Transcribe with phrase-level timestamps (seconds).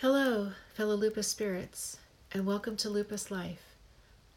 [0.00, 1.96] Hello, fellow lupus spirits,
[2.30, 3.76] and welcome to Lupus Life.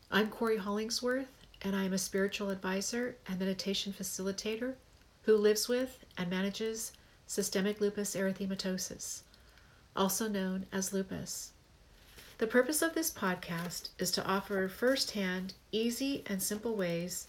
[0.10, 4.76] I'm Cory Hollingsworth, and I am a spiritual advisor and meditation facilitator
[5.24, 6.94] who lives with and manages
[7.28, 9.24] systemic lupus erythematosus,
[9.98, 11.52] also known as lupus.
[12.38, 17.28] The purpose of this podcast is to offer firsthand, easy, and simple ways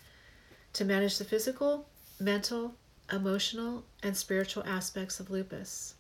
[0.75, 1.89] to manage the physical,
[2.21, 2.77] mental,
[3.13, 5.95] emotional, and spiritual aspects of lupus.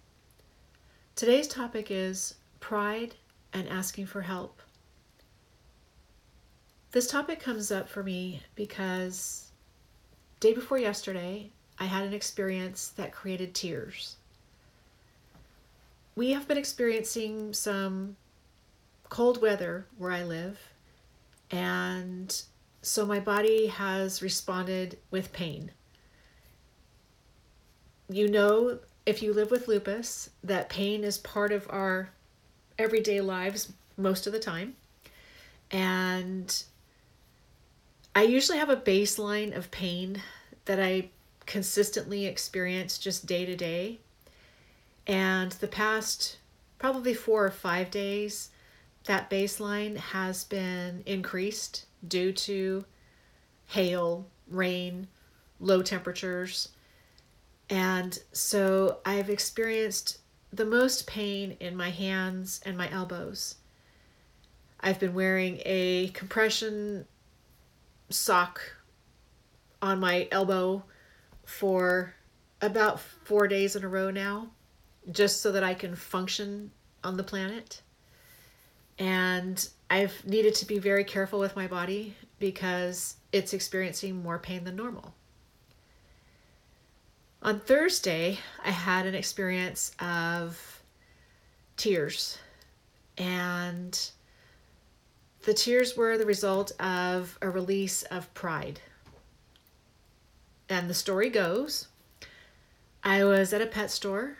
[1.20, 3.14] Today's topic is pride
[3.52, 4.62] and asking for help.
[6.92, 9.50] This topic comes up for me because
[10.40, 14.16] day before yesterday, I had an experience that created tears.
[16.16, 18.16] We have been experiencing some
[19.10, 20.58] cold weather where I live,
[21.50, 22.34] and
[22.80, 25.72] so my body has responded with pain.
[28.08, 28.78] You know,
[29.10, 32.10] if you live with lupus, that pain is part of our
[32.78, 34.76] everyday lives most of the time.
[35.72, 36.62] And
[38.14, 40.22] I usually have a baseline of pain
[40.66, 41.10] that I
[41.44, 43.98] consistently experience just day to day.
[45.08, 46.38] And the past
[46.78, 48.50] probably four or five days,
[49.06, 52.84] that baseline has been increased due to
[53.66, 55.08] hail, rain,
[55.58, 56.68] low temperatures.
[57.70, 60.18] And so I've experienced
[60.52, 63.54] the most pain in my hands and my elbows.
[64.80, 67.06] I've been wearing a compression
[68.08, 68.60] sock
[69.80, 70.82] on my elbow
[71.44, 72.14] for
[72.60, 74.48] about four days in a row now,
[75.10, 76.72] just so that I can function
[77.04, 77.82] on the planet.
[78.98, 84.64] And I've needed to be very careful with my body because it's experiencing more pain
[84.64, 85.14] than normal.
[87.42, 90.82] On Thursday, I had an experience of
[91.78, 92.36] tears,
[93.16, 93.98] and
[95.44, 98.80] the tears were the result of a release of pride.
[100.68, 101.88] And the story goes
[103.02, 104.36] I was at a pet store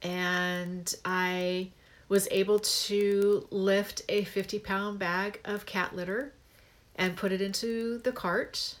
[0.00, 1.72] and I
[2.08, 6.32] was able to lift a 50 pound bag of cat litter
[6.96, 8.76] and put it into the cart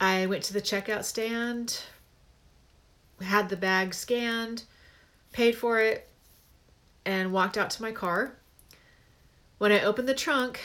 [0.00, 1.82] I went to the checkout stand,
[3.20, 4.64] had the bag scanned,
[5.30, 6.08] paid for it,
[7.04, 8.34] and walked out to my car.
[9.58, 10.60] When I opened the trunk,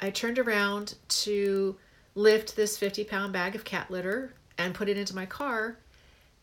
[0.00, 1.76] I turned around to
[2.16, 5.76] lift this 50 pound bag of cat litter and put it into my car,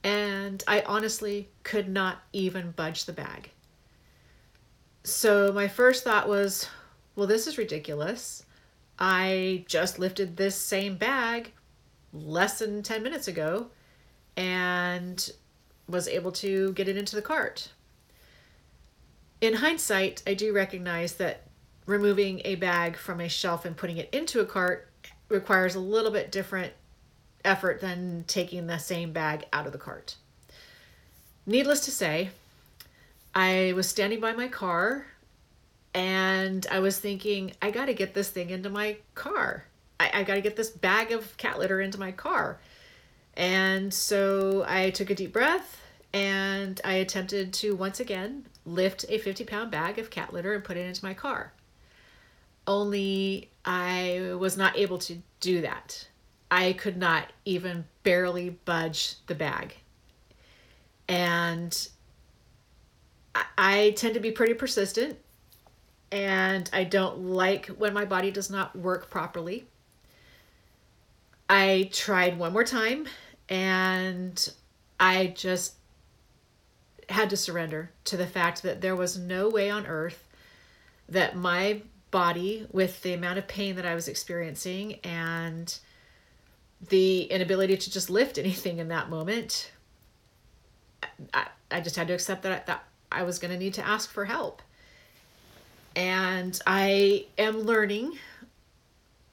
[0.06, 3.52] and I honestly could not even budge the bag.
[5.04, 6.70] So my first thought was,
[7.18, 8.46] well, this is ridiculous.
[8.98, 11.52] I just lifted this same bag
[12.14, 13.68] less than 10 minutes ago
[14.36, 15.32] and
[15.88, 17.70] was able to get it into the cart.
[19.42, 21.44] In hindsight, I do recognize that
[21.86, 24.90] removing a bag from a shelf and putting it into a cart
[25.30, 26.74] requires a little bit different
[27.46, 30.16] effort than taking the same bag out of the cart.
[31.46, 32.30] Needless to say,
[33.34, 35.06] I was standing by my car
[35.94, 39.66] and I was thinking, I got to get this thing into my car.
[40.00, 42.60] I, I got to get this bag of cat litter into my car.
[43.36, 45.82] And so I took a deep breath
[46.14, 50.64] and I attempted to once again lift a 50 pound bag of cat litter and
[50.64, 51.54] put it into my car.
[52.68, 56.08] Only I was not able to do that.
[56.52, 59.76] I could not even barely budge the bag.
[61.08, 61.88] And
[63.34, 65.18] I, I tend to be pretty persistent
[66.12, 69.68] and I don't like when my body does not work properly.
[71.50, 73.08] I tried one more time
[73.50, 74.54] and
[75.00, 75.74] I just
[77.10, 80.24] had to surrender to the fact that there was no way on earth
[81.10, 85.78] that my body, with the amount of pain that I was experiencing and
[86.88, 89.72] the inability to just lift anything in that moment,
[91.34, 94.12] I, I just had to accept that that I was going to need to ask
[94.12, 94.62] for help.
[95.96, 98.18] And I am learning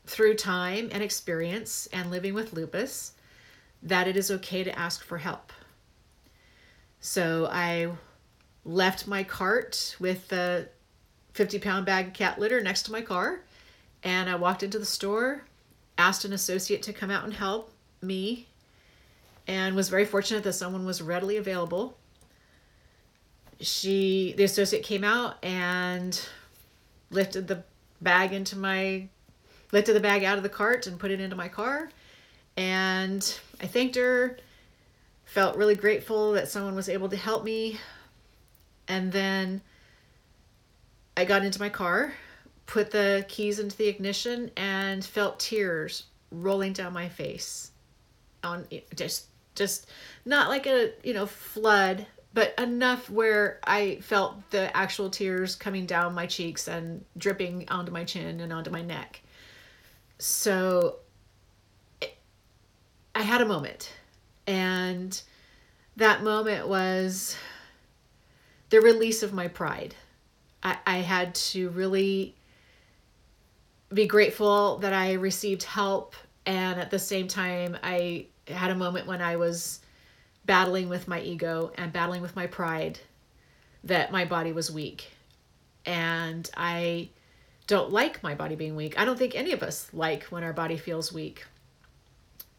[0.07, 3.13] through time and experience and living with lupus
[3.83, 5.53] that it is okay to ask for help.
[7.01, 7.91] So I
[8.65, 10.69] left my cart with the
[11.35, 13.41] 50 pound bag of cat litter next to my car
[14.03, 15.43] and I walked into the store,
[15.99, 18.47] asked an associate to come out and help me,
[19.49, 21.97] and was very fortunate that someone was readily available.
[23.61, 26.21] She, the associate came out and
[27.11, 27.65] lifted the
[28.01, 29.09] bag into my
[29.73, 31.91] lifted the bag out of the cart and put it into my car.
[32.57, 34.39] And I thanked her,
[35.25, 37.79] felt really grateful that someone was able to help me.
[38.89, 39.61] And then
[41.17, 42.15] I got into my car,
[42.67, 47.71] put the keys into the ignition, and felt tears rolling down my face.
[48.45, 48.65] On
[48.95, 49.89] just, just
[50.25, 55.87] not like a you know flood, but enough where I felt the actual tears coming
[55.87, 59.23] down my cheeks and dripping onto my chin and onto my neck.
[60.19, 60.97] So
[63.15, 63.93] I had a moment,
[64.47, 65.21] and
[65.97, 67.37] that moment was
[68.71, 69.95] the release of my pride.
[70.63, 72.35] I, I had to really
[73.93, 76.15] be grateful that I received help,
[76.45, 79.81] and at the same time, I had a moment when I was
[80.45, 83.01] battling with my ego and battling with my pride
[83.85, 85.11] that my body was weak.
[85.85, 87.11] And I
[87.67, 88.99] don't like my body being weak.
[88.99, 91.45] I don't think any of us like when our body feels weak.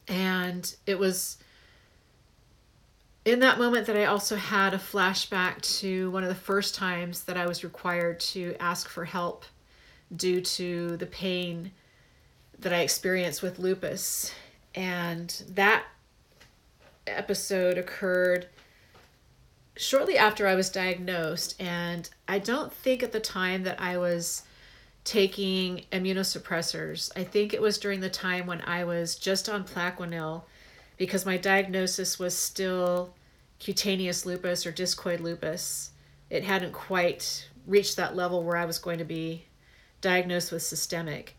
[0.07, 1.37] And it was
[3.25, 7.23] in that moment that I also had a flashback to one of the first times
[7.23, 9.43] that I was required to ask for help
[10.15, 11.71] due to the pain
[12.59, 14.31] that I experienced with lupus.
[14.75, 15.83] And that
[17.05, 18.47] episode occurred
[19.75, 21.61] shortly after I was diagnosed.
[21.61, 24.43] And I don't think at the time that I was
[25.07, 27.09] taking immunosuppressors.
[27.15, 30.43] I think it was during the time when I was just on Plaquenil
[30.97, 33.13] because my diagnosis was still
[33.57, 35.91] cutaneous lupus or discoid lupus.
[36.29, 39.45] It hadn't quite reached that level where I was going to be
[40.01, 41.37] diagnosed with systemic.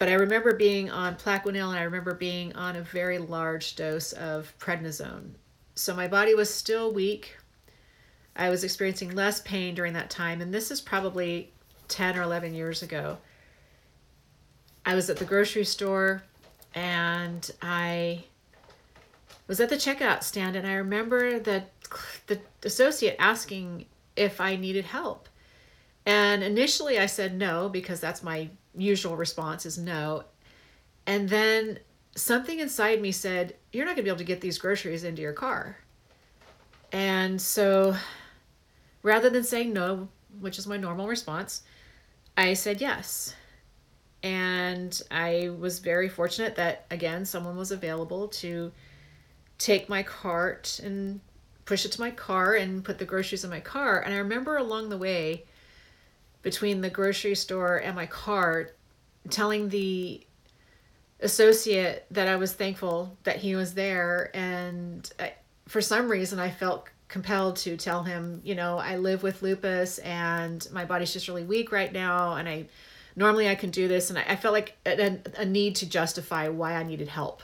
[0.00, 4.12] But I remember being on Plaquenil and I remember being on a very large dose
[4.12, 5.34] of prednisone.
[5.76, 7.36] So my body was still weak.
[8.34, 11.52] I was experiencing less pain during that time, and this is probably
[11.88, 13.18] 10 or 11 years ago.
[14.84, 16.22] I was at the grocery store
[16.74, 18.24] and I
[19.48, 21.64] was at the checkout stand and I remember the
[22.26, 23.86] the associate asking
[24.16, 25.28] if I needed help.
[26.04, 30.24] And initially I said no because that's my usual response is no.
[31.06, 31.78] And then
[32.16, 35.22] something inside me said, You're not going to be able to get these groceries into
[35.22, 35.78] your car.
[36.92, 37.96] And so
[39.02, 40.08] rather than saying no,
[40.40, 41.62] which is my normal response,
[42.36, 43.34] I said yes.
[44.22, 48.72] And I was very fortunate that, again, someone was available to
[49.58, 51.20] take my cart and
[51.64, 54.00] push it to my car and put the groceries in my car.
[54.00, 55.44] And I remember along the way,
[56.42, 58.70] between the grocery store and my car,
[59.30, 60.24] telling the
[61.20, 64.30] associate that I was thankful that he was there.
[64.32, 65.32] And I,
[65.66, 69.98] for some reason, I felt compelled to tell him, you know, I live with lupus
[69.98, 72.34] and my body's just really weak right now.
[72.34, 72.66] And I
[73.14, 74.10] normally I can do this.
[74.10, 77.42] And I, I felt like a, a need to justify why I needed help.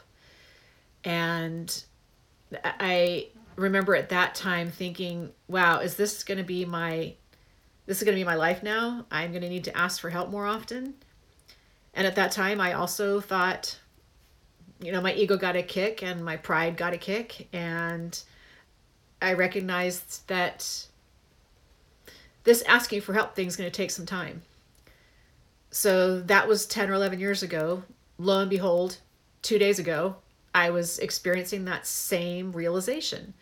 [1.05, 1.83] And
[2.65, 7.15] I remember at that time thinking, wow, is this going to be my
[7.87, 9.07] this is going to be my life now?
[9.11, 10.95] I'm going to need to ask for help more often.
[11.95, 13.79] And at that time, I also thought,
[14.81, 17.49] you know, my ego got a kick and my pride got a kick.
[17.53, 18.21] And
[19.23, 20.87] I recognized that
[22.45, 24.43] this asking for help thing is going to take some time.
[25.71, 27.85] So that was 10 or 11 years ago.
[28.19, 28.99] Lo and behold,
[29.41, 30.17] two days ago,
[30.55, 33.35] I was experiencing that same realization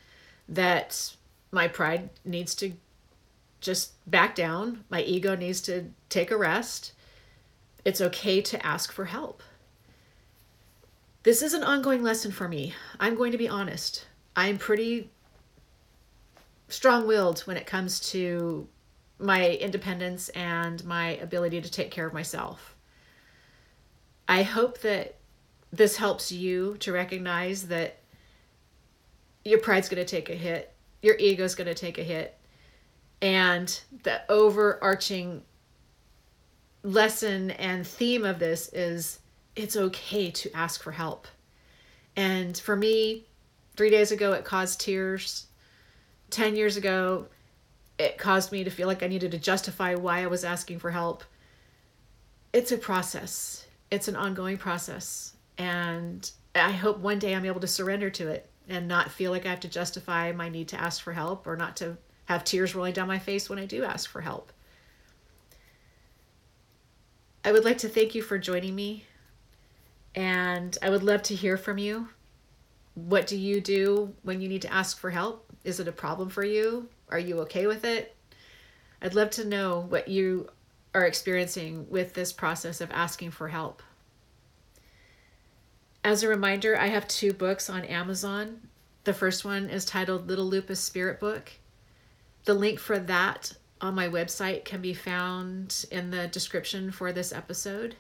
[0.49, 1.15] that
[1.51, 2.73] my pride needs to
[3.61, 6.93] just back down, my ego needs to take a rest.
[7.85, 9.43] It's okay to ask for help.
[11.23, 12.75] This is an ongoing lesson for me.
[12.99, 14.07] I'm going to be honest.
[14.35, 15.11] I'm pretty
[16.71, 18.69] strong willed when it comes to
[19.19, 22.75] my independence and my ability to take care of myself.
[24.29, 25.17] I hope that
[25.73, 27.99] this helps you to recognize that
[29.45, 30.73] your pride's going to take a hit,
[31.03, 32.39] your ego's going to take a hit,
[33.23, 35.43] and the overarching
[36.83, 39.19] lesson and theme of this is
[39.57, 41.27] it's okay to ask for help.
[42.17, 43.27] And for me,
[43.77, 45.47] three days ago, it caused tears.
[46.31, 47.27] 10 years ago,
[47.99, 50.91] it caused me to feel like I needed to justify why I was asking for
[50.91, 51.25] help.
[52.53, 55.35] It's a process, it's an ongoing process.
[55.59, 59.45] And I hope one day I'm able to surrender to it and not feel like
[59.45, 61.97] I have to justify my need to ask for help or not to
[62.27, 64.53] have tears rolling down my face when I do ask for help.
[67.45, 69.05] I would like to thank you for joining me,
[70.15, 72.09] and I would love to hear from you.
[72.95, 75.47] What do you do when you need to ask for help?
[75.65, 76.89] Is it a problem for you?
[77.09, 78.17] Are you okay with it?
[79.03, 80.49] I'd love to know what you
[80.95, 83.83] are experiencing with this process of asking for help.
[86.03, 88.69] As a reminder, I have two books on Amazon.
[89.05, 91.53] The first one is titled Little Lupus Spirit Book,
[92.45, 97.33] The link for that on my website can be found in the description for this
[97.33, 97.97] episode.